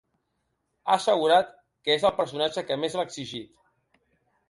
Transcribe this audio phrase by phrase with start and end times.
[0.87, 1.53] Ha assegurat
[1.85, 3.57] que és el personatge que més l’ha exigit.